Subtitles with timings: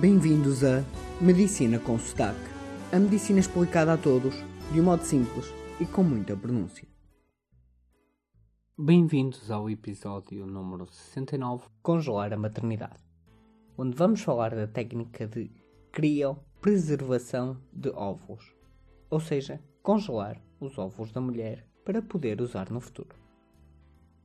[0.00, 0.82] Bem-vindos a
[1.20, 2.40] Medicina com Sotaque.
[2.90, 4.34] A medicina explicada a todos,
[4.72, 6.88] de um modo simples e com muita pronúncia.
[8.78, 12.96] Bem-vindos ao episódio número 69 Congelar a Maternidade,
[13.76, 15.50] onde vamos falar da técnica de
[15.92, 18.54] criopreservação de ovos,
[19.10, 23.14] ou seja, congelar os ovos da mulher para poder usar no futuro.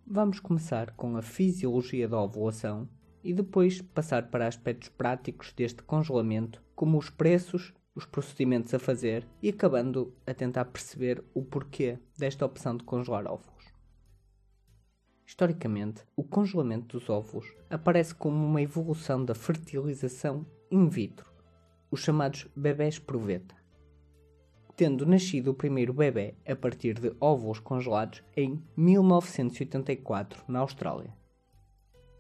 [0.08, 2.88] Vamos começar com a fisiologia da ovulação
[3.26, 9.28] e depois passar para aspectos práticos deste congelamento, como os preços, os procedimentos a fazer
[9.42, 13.66] e acabando a tentar perceber o porquê desta opção de congelar ovos.
[15.26, 21.30] Historicamente, o congelamento dos ovos aparece como uma evolução da fertilização in vitro,
[21.90, 23.56] os chamados bebés proveta
[24.76, 31.16] tendo nascido o primeiro bebê a partir de óvulos congelados em 1984 na Austrália.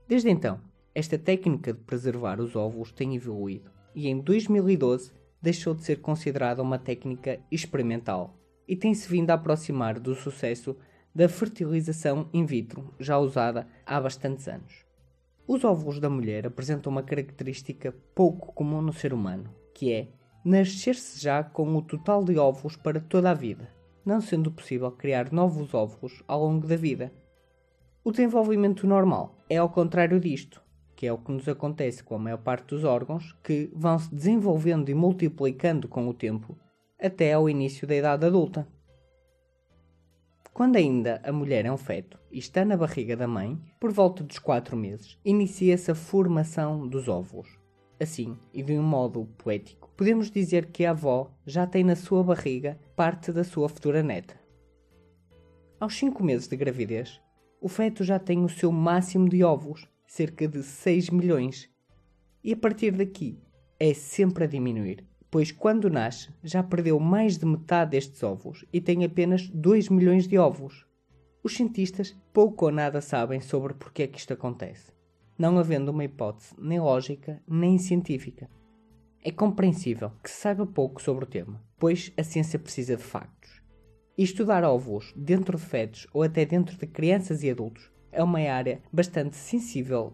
[0.07, 0.61] Desde então,
[0.95, 6.61] esta técnica de preservar os óvulos tem evoluído e em 2012 deixou de ser considerada
[6.63, 10.75] uma técnica experimental e tem-se vindo a aproximar do sucesso
[11.13, 14.85] da fertilização in vitro, já usada há bastantes anos.
[15.45, 20.07] Os óvulos da mulher apresentam uma característica pouco comum no ser humano, que é
[20.43, 23.69] nascer-se já com o total de óvulos para toda a vida,
[24.05, 27.13] não sendo possível criar novos óvulos ao longo da vida.
[28.03, 30.64] O desenvolvimento normal é ao contrário disto,
[30.95, 34.13] que é o que nos acontece com a maior parte dos órgãos, que vão se
[34.13, 36.57] desenvolvendo e multiplicando com o tempo
[36.99, 38.67] até ao início da idade adulta.
[40.53, 44.23] Quando ainda a mulher é um feto e está na barriga da mãe, por volta
[44.23, 47.59] dos 4 meses, inicia-se a formação dos óvulos.
[47.99, 52.23] Assim, e de um modo poético, podemos dizer que a avó já tem na sua
[52.23, 54.39] barriga parte da sua futura neta.
[55.77, 57.21] Aos 5 meses de gravidez,
[57.61, 61.69] o feto já tem o seu máximo de óvulos, cerca de 6 milhões.
[62.43, 63.39] E a partir daqui
[63.79, 68.79] é sempre a diminuir, pois quando nasce já perdeu mais de metade destes óvulos e
[68.79, 70.85] tem apenas 2 milhões de óvulos.
[71.43, 74.95] Os cientistas pouco ou nada sabem sobre porque é que isto acontece
[75.37, 78.49] não havendo uma hipótese nem lógica nem científica.
[79.23, 83.61] É compreensível que se saiba pouco sobre o tema, pois a ciência precisa de factos.
[84.17, 88.39] E estudar óvulos dentro de fetos ou até dentro de crianças e adultos é uma
[88.39, 90.13] área bastante sensível,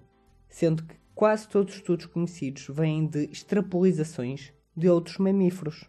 [0.50, 5.88] sendo que quase todos os estudos conhecidos vêm de extrapolizações de outros mamíferos.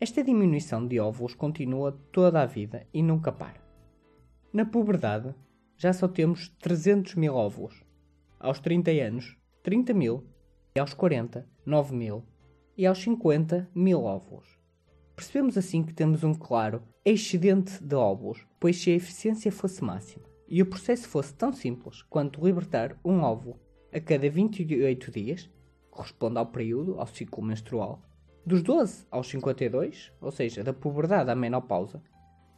[0.00, 3.60] Esta diminuição de óvulos continua toda a vida e nunca para.
[4.50, 5.34] Na puberdade,
[5.76, 7.84] já só temos 300 mil óvulos.
[8.38, 10.24] Aos 30 anos, 30 mil.
[10.74, 12.24] E aos 40, 9 mil.
[12.76, 14.59] E aos 50, mil óvulos.
[15.14, 20.24] Percebemos assim que temos um claro excedente de óvulos, pois se a eficiência fosse máxima
[20.48, 23.60] e o processo fosse tão simples quanto libertar um óvulo
[23.92, 25.50] a cada 28 dias,
[25.90, 28.02] corresponde ao período, ao ciclo menstrual,
[28.44, 32.02] dos 12 aos 52, ou seja, da puberdade à menopausa,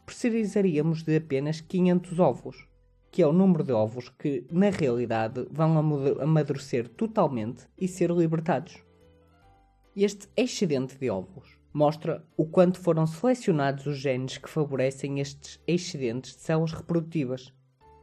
[0.05, 2.67] precisaríamos de apenas 500 óvulos
[3.13, 5.77] que é o número de ovos que, na realidade, vão
[6.19, 8.83] amadurecer totalmente e ser libertados.
[9.95, 16.35] Este excedente de ovos mostra o quanto foram selecionados os genes que favorecem estes excedentes
[16.35, 17.51] de células reprodutivas,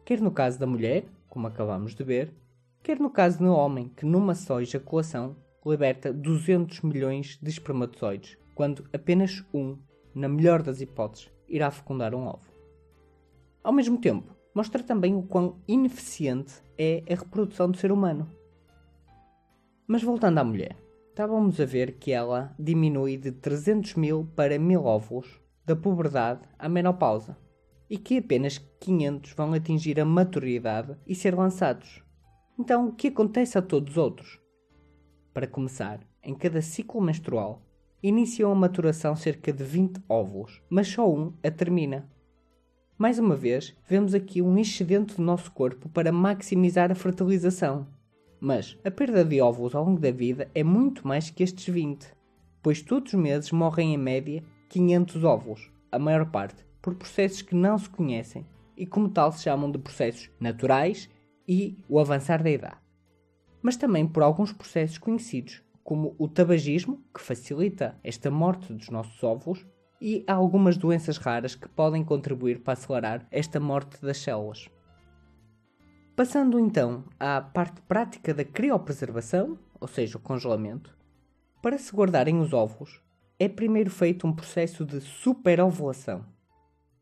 [0.05, 2.35] quer no caso da mulher, como acabamos de ver,
[2.83, 8.85] quer no caso do homem, que numa só ejaculação liberta 200 milhões de espermatozoides, quando
[8.93, 9.79] apenas um,
[10.15, 12.51] na melhor das hipóteses, irá fecundar um ovo.
[13.63, 18.29] Ao mesmo tempo, mostra também o quão ineficiente é a reprodução do ser humano.
[19.87, 20.77] Mas voltando à mulher,
[21.21, 26.67] estávamos a ver que ela diminui de 300 mil para 1000 óvulos da puberdade à
[26.67, 27.37] menopausa
[27.91, 32.03] e que apenas 500 vão atingir a maturidade e ser lançados.
[32.59, 34.41] Então, o que acontece a todos os outros?
[35.35, 37.61] Para começar, em cada ciclo menstrual,
[38.03, 42.09] iniciam a maturação cerca de 20 óvulos, mas só um a termina.
[42.97, 48.00] Mais uma vez, vemos aqui um excedente do nosso corpo para maximizar a fertilização.
[48.41, 52.07] Mas a perda de óvulos ao longo da vida é muito mais que estes 20,
[52.63, 57.55] pois todos os meses morrem em média 500 óvulos, a maior parte por processos que
[57.55, 58.47] não se conhecem
[58.77, 61.11] e, como tal, se chamam de processos naturais
[61.47, 62.79] e o avançar da idade.
[63.61, 69.23] Mas também por alguns processos conhecidos, como o tabagismo, que facilita esta morte dos nossos
[69.23, 69.67] óvulos,
[70.01, 74.71] e algumas doenças raras que podem contribuir para acelerar esta morte das células.
[76.21, 80.95] Passando então à parte prática da criopreservação, ou seja, o congelamento,
[81.63, 83.01] para se guardarem os óvulos,
[83.39, 86.27] é primeiro feito um processo de superovulação,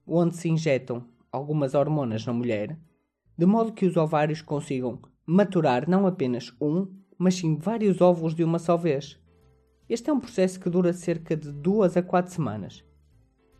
[0.06, 2.78] onde se injetam algumas hormonas na mulher,
[3.36, 6.86] de modo que os ovários consigam maturar não apenas um
[7.18, 9.20] mas sim vários óvulos de uma só vez.
[9.88, 12.84] Este é um processo que dura cerca de 2 a 4 semanas.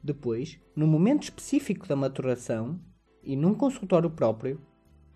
[0.04, 2.78] Depois, no momento específico da maturação
[3.24, 4.67] e num consultório próprio,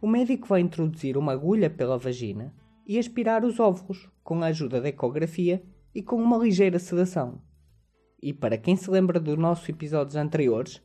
[0.02, 2.52] o médico vai introduzir uma agulha pela vagina
[2.84, 5.62] e aspirar os óvulos com a ajuda da ecografia
[5.94, 7.40] e com uma ligeira sedação.
[8.20, 10.82] E para quem se lembra dos nossos episódios anteriores,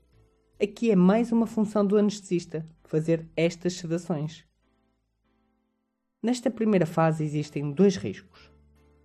[0.61, 4.45] aqui é mais uma função do anestesista fazer estas sedações.
[6.21, 8.51] Nesta primeira fase existem dois riscos.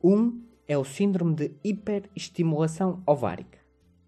[0.05, 3.59] Um é o síndrome de hiperestimulação ovárica,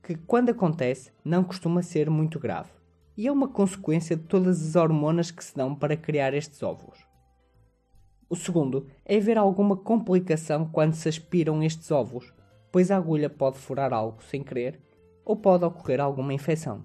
[0.03, 2.84] que quando acontece não costuma ser muito grave
[3.17, 6.99] e é uma consequência de todas as hormonas que se dão para criar estes óvulos.
[8.29, 12.33] O segundo é haver alguma complicação quando se aspiram estes óvulos,
[12.73, 14.81] pois a agulha pode furar algo sem querer
[15.25, 16.85] ou pode ocorrer alguma infecção.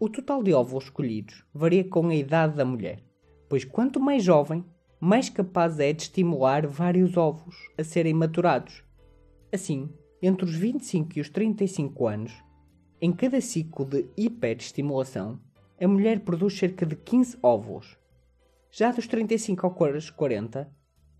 [0.00, 3.00] O total de óvulos escolhidos varia com a idade da mulher,
[3.48, 4.64] pois quanto mais jovem,
[4.98, 8.82] mais capaz é de estimular vários ovos a serem maturados.
[9.52, 9.88] Assim,
[10.20, 12.32] entre os 25 e os 35 anos,
[13.02, 15.40] em cada ciclo de hiperestimulação,
[15.80, 17.98] a mulher produz cerca de 15 óvulos.
[18.70, 20.72] Já dos 35 aos 40,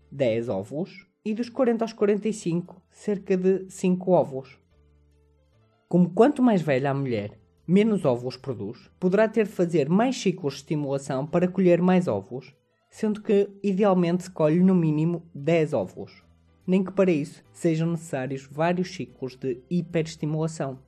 [0.09, 4.57] 10 óvulos, e dos 40 aos 45, cerca de 5 óvulos.
[5.89, 7.37] Como quanto mais velha a mulher,
[7.67, 12.55] menos óvulos produz, poderá ter de fazer mais ciclos de estimulação para colher mais óvulos,
[12.89, 16.23] sendo que idealmente se colhe no mínimo 10 óvulos,
[16.65, 20.79] nem que para isso sejam necessários vários ciclos de hiperestimulação.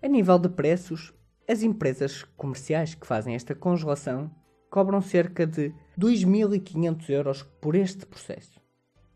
[0.00, 1.12] A nível de preços,
[1.48, 4.30] as empresas comerciais que fazem esta congelação
[4.70, 8.60] cobram cerca de 2.500 euros por este processo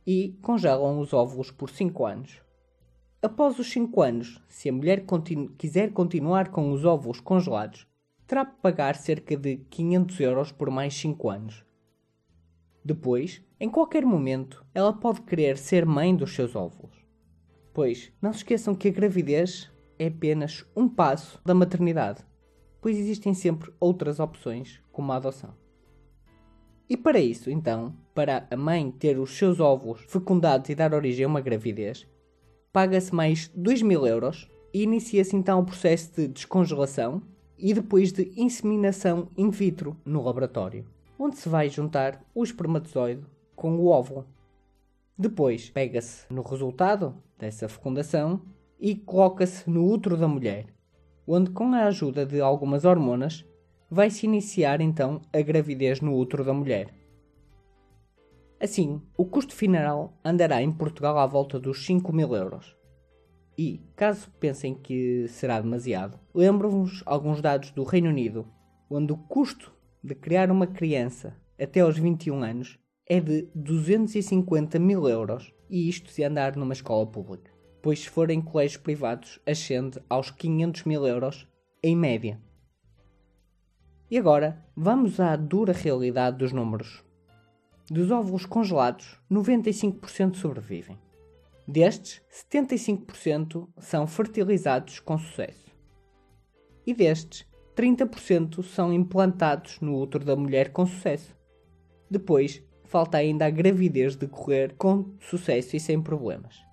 [0.04, 2.42] e congelam os óvulos por 5 anos.
[3.22, 7.86] Após os 5 anos, se a mulher continu quiser continuar com os óvulos congelados,
[8.26, 11.64] terá de pagar cerca de 500 euros por mais 5 anos.
[12.84, 16.96] Depois, em qualquer momento, ela pode querer ser mãe dos seus óvulos.
[17.72, 19.71] Pois, não se esqueçam que a gravidez
[20.02, 22.24] é apenas um passo da maternidade,
[22.80, 25.54] pois existem sempre outras opções, como a adoção.
[26.90, 31.24] E para isso, então, para a mãe ter os seus óvulos fecundados e dar origem
[31.24, 32.04] a uma gravidez,
[32.72, 37.22] paga-se mais 2 mil euros e inicia-se então o processo de descongelação
[37.56, 40.84] e depois de inseminação in vitro no laboratório,
[41.16, 43.24] onde se vai juntar o espermatozoide
[43.54, 44.26] com o óvulo.
[45.16, 48.42] Depois pega-se no resultado dessa fecundação
[48.82, 50.66] e coloca-se no útero da mulher,
[51.24, 53.46] onde, com a ajuda de algumas hormonas,
[53.88, 56.92] vai-se iniciar então a gravidez no útero da mulher.
[58.60, 62.76] Assim, o custo final andará em Portugal à volta dos 5 mil euros.
[63.56, 68.48] E, caso pensem que será demasiado, lembro-vos alguns dados do Reino Unido,
[68.90, 75.08] onde o custo de criar uma criança até aos 21 anos é de 250 mil
[75.08, 77.52] euros, e isto se andar numa escola pública
[77.82, 81.48] pois se forem colégios privados ascende aos 500 mil euros
[81.82, 82.40] em média.
[84.08, 87.02] E agora vamos à dura realidade dos números.
[87.90, 90.98] Dos óvulos congelados, 95% sobrevivem.
[91.66, 95.70] Destes, 75% são fertilizados com sucesso.
[96.86, 97.46] E destes,
[97.76, 101.34] 30% são implantados no útero da mulher com sucesso.
[102.10, 106.71] Depois, falta ainda a gravidez decorrer com sucesso e sem problemas.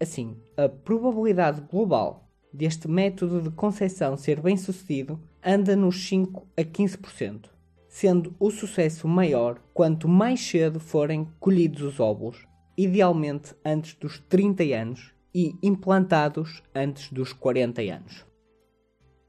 [0.00, 6.62] Assim, a probabilidade global deste método de concepção ser bem sucedido anda nos 5 a
[6.62, 7.46] 15%,
[7.88, 12.46] sendo o sucesso maior quanto mais cedo forem colhidos os óvulos,
[12.76, 18.24] idealmente antes dos 30 anos e implantados antes dos 40 anos.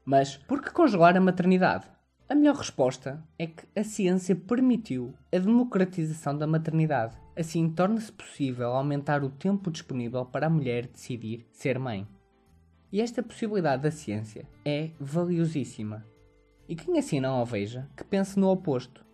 [0.04, 1.86] Mas por que congelar a maternidade?
[2.28, 7.16] A melhor resposta é que a ciência permitiu a democratização da maternidade.
[7.36, 12.06] Assim, torna-se possível aumentar o tempo disponível para a mulher decidir ser mãe.
[12.90, 16.04] E esta possibilidade da ciência é valiosíssima.
[16.68, 19.04] E quem assim não a veja, que pense no oposto.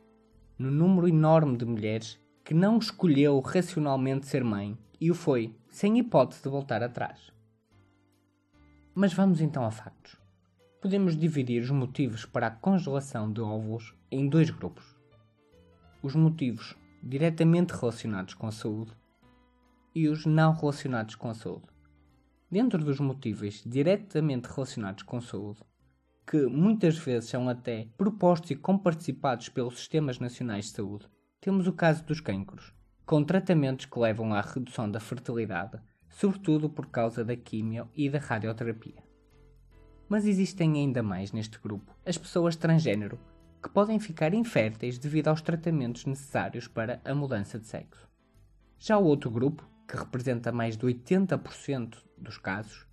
[0.56, 5.98] No número enorme de mulheres que não escolheu racionalmente ser mãe e o foi, sem
[5.98, 7.32] hipótese de voltar atrás.
[8.94, 10.22] Mas vamos então a factos
[10.82, 14.84] podemos dividir os motivos para a congelação de óvulos em dois grupos.
[16.02, 18.92] Os motivos diretamente relacionados com a saúde
[19.94, 21.66] e os não relacionados com a saúde.
[22.50, 25.60] Dentro dos motivos diretamente relacionados com a saúde,
[26.26, 31.08] que muitas vezes são até propostos e comparticipados pelos sistemas nacionais de saúde,
[31.40, 32.72] temos o caso dos cancros,
[33.04, 38.18] com tratamentos que levam à redução da fertilidade, sobretudo por causa da quimio e da
[38.18, 39.02] radioterapia.
[40.08, 43.18] Mas existem ainda mais neste grupo: as pessoas transgênero,
[43.62, 48.08] que podem ficar inférteis devido aos tratamentos necessários para a mudança de sexo.
[48.78, 52.86] Já o outro grupo, que representa mais de 80% dos casos,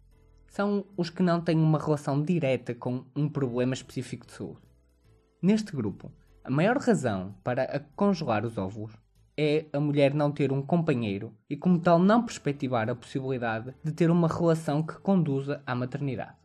[0.48, 4.62] são os que não têm uma relação direta com um problema específico de saúde.
[5.42, 6.12] Neste grupo,
[6.44, 8.94] a maior razão para congelar os óvulos
[9.38, 13.92] é a mulher não ter um companheiro e, como tal, não perspectivar a possibilidade de
[13.92, 16.36] ter uma relação que conduza à maternidade.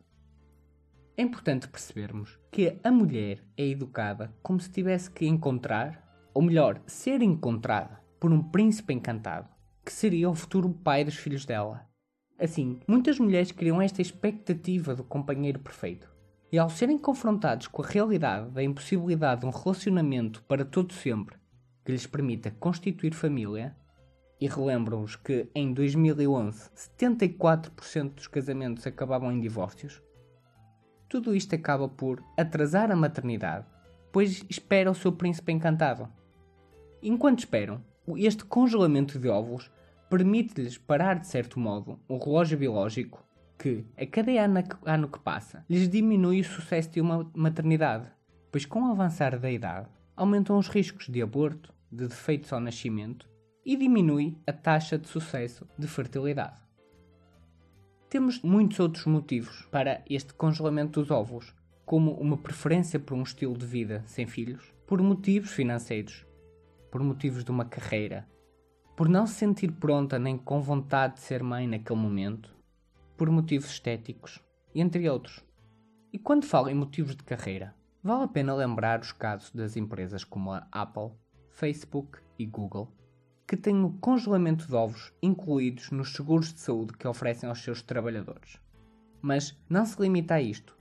[1.17, 6.03] É importante percebermos que a mulher é educada como se tivesse que encontrar,
[6.33, 9.47] ou melhor, ser encontrada por um príncipe encantado,
[9.85, 11.87] que seria o futuro pai dos filhos dela.
[12.37, 16.13] Assim, muitas mulheres criam esta expectativa do companheiro perfeito.
[16.51, 21.37] E ao serem confrontados com a realidade da impossibilidade de um relacionamento para todo sempre
[21.85, 23.75] que lhes permita constituir família,
[24.41, 30.01] e relembram-os que em 2011 74% dos casamentos acabavam em divórcios,
[31.15, 33.65] tudo isto acaba por atrasar a maternidade,
[34.11, 36.09] pois espera o seu príncipe encantado.
[37.01, 37.81] Enquanto esperam,
[38.17, 39.71] este congelamento de óvulos
[40.09, 43.23] permite-lhes parar de certo modo o relógio biológico
[43.57, 44.29] que, a cada
[44.85, 48.11] ano, que passa, lhes diminui o sucesso de uma maternidade,
[48.51, 53.25] pois com o avançar da idade aumentam os riscos de aborto, de defeitos ao nascimento
[53.65, 56.64] e diminui a taxa de sucesso de fertilidade.
[58.15, 61.53] Temos muitos outros motivos para este congelamento dos óvulos,
[61.85, 66.25] como uma preferência por um estilo de vida sem filhos, por motivos financeiros,
[66.89, 68.25] por motivos de uma carreira,
[68.95, 72.55] por não se sentir pronta nem com vontade de ser mãe naquele momento,
[73.17, 74.41] por motivos estéticos,
[74.73, 75.43] entre outros.
[76.13, 80.23] E quando falo em motivos de carreira, vale a pena lembrar os casos das empresas
[80.23, 81.11] como a Apple,
[81.49, 82.89] Facebook e Google,
[83.47, 87.81] que têm o congelamento de ovos incluídos nos seguros de saúde que oferecem aos seus
[87.81, 88.59] trabalhadores.
[89.21, 90.77] Mas não se limita a isto,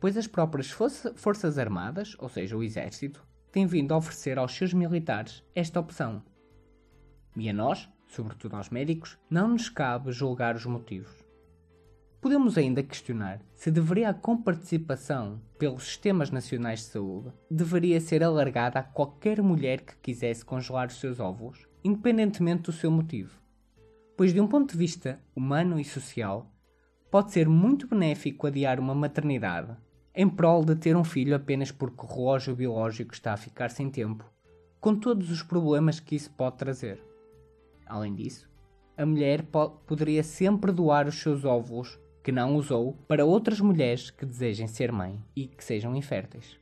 [0.00, 4.72] pois as próprias Forças Armadas, ou seja, o Exército, têm vindo a oferecer aos seus
[4.72, 6.22] militares esta opção.
[7.36, 11.28] E a nós, sobretudo aos médicos, não nos cabe julgar os motivos.
[12.20, 18.80] Podemos ainda questionar se deveria a comparticipação pelos sistemas nacionais de saúde deveria ser alargada
[18.80, 23.38] a qualquer mulher que quisesse congelar os seus óvulos, independentemente do seu motivo.
[24.16, 26.50] Pois de um ponto de vista humano e social,
[27.10, 29.76] pode ser muito benéfico adiar uma maternidade
[30.20, 33.88] em prol de ter um filho apenas porque o relógio biológico está a ficar sem
[33.88, 34.24] tempo,
[34.80, 37.00] com todos os problemas que isso pode trazer.
[37.86, 38.50] Além disso,
[38.96, 39.44] a mulher
[39.86, 44.90] poderia sempre doar os seus óvulos que não usou para outras mulheres que desejem ser
[44.90, 46.58] mãe e que sejam inférteis.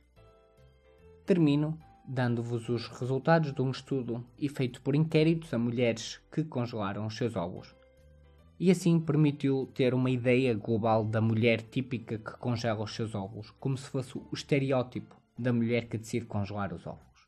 [1.25, 7.17] Termino dando-vos os resultados de um estudo feito por inquéritos a mulheres que congelaram os
[7.17, 7.75] seus óvulos.
[8.59, 13.51] E assim permitiu ter uma ideia global da mulher típica que congela os seus óvulos,
[13.59, 17.27] como se fosse o estereótipo da mulher que decide congelar os óvulos.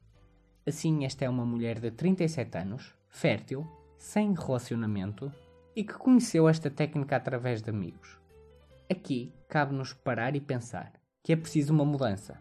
[0.66, 3.68] Assim, esta é uma mulher de 37 anos, fértil,
[3.98, 5.32] sem relacionamento
[5.76, 8.18] e que conheceu esta técnica através de amigos.
[8.90, 10.94] Aqui cabe-nos parar e pensar
[11.24, 12.40] que é preciso uma mudança,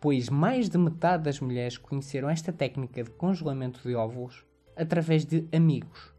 [0.00, 4.44] pois mais de metade das mulheres conheceram esta técnica de congelamento de óvulos
[4.76, 6.14] através de amigos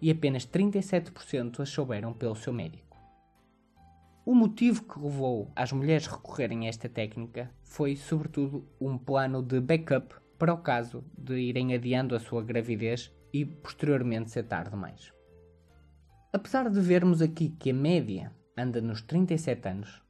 [0.00, 2.98] e apenas 37% as souberam pelo seu médico.
[4.24, 9.42] O motivo que levou as mulheres a recorrerem a esta técnica foi, sobretudo, um plano
[9.42, 14.70] de backup para o caso de irem adiando a sua gravidez e posteriormente ser tarde
[14.70, 15.12] demais.
[16.32, 20.02] Apesar de vermos aqui que a média anda nos 37 anos,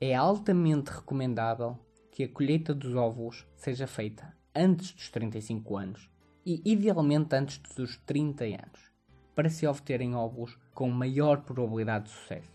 [0.00, 1.78] é altamente recomendável
[2.14, 6.08] que a colheita dos óvulos seja feita antes dos 35 anos
[6.46, 8.92] e idealmente antes dos 30 anos,
[9.34, 12.52] para se obterem óvulos com maior probabilidade de sucesso,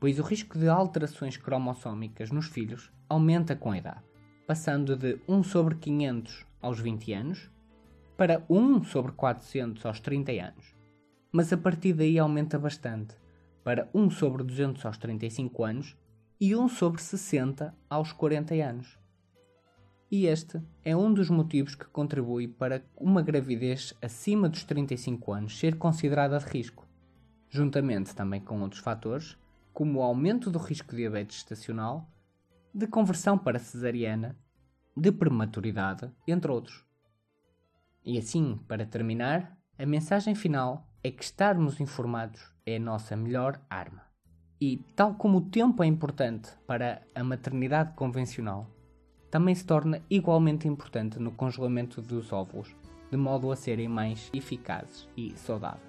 [0.00, 4.02] pois o risco de alterações cromossómicas nos filhos aumenta com a idade,
[4.48, 7.50] passando de 1 sobre 500 aos 20 anos
[8.16, 10.74] para 1 sobre 400 aos 30 anos.
[11.30, 13.14] Mas a partir daí aumenta bastante,
[13.62, 15.96] para 1 sobre 200 aos 35 anos
[16.40, 18.98] e 1 sobre 60 aos 40 anos.
[20.10, 25.58] E este é um dos motivos que contribui para uma gravidez acima dos 35 anos
[25.58, 26.86] ser considerada de risco,
[27.50, 29.36] juntamente também com outros fatores,
[29.72, 32.10] como o aumento do risco de diabetes estacional,
[32.72, 34.38] de conversão para cesariana,
[34.96, 36.84] de prematuridade, entre outros.
[38.04, 43.60] E assim, para terminar, a mensagem final é que estarmos informados é a nossa melhor
[43.68, 44.07] arma.
[44.60, 48.66] E, tal como o tempo é importante para a maternidade convencional,
[49.30, 52.74] também se torna igualmente importante no congelamento dos óvulos,
[53.10, 55.87] de modo a serem mais eficazes e saudáveis.